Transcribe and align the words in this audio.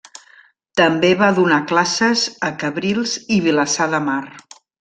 També 0.81 1.11
va 1.19 1.27
donar 1.41 1.59
classes 1.73 2.25
a 2.49 2.51
Cabrils 2.65 3.17
i 3.37 3.41
Vilassar 3.49 3.91
de 3.97 4.05
Mar. 4.11 4.21